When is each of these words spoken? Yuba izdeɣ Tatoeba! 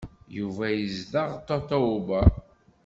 Yuba 0.37 0.65
izdeɣ 0.83 1.29
Tatoeba! 1.47 2.21